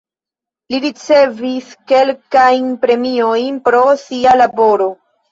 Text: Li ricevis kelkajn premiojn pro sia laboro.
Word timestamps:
Li 0.73 0.77
ricevis 0.83 1.67
kelkajn 1.91 2.71
premiojn 2.85 3.59
pro 3.69 3.83
sia 4.05 4.33
laboro. 4.41 4.89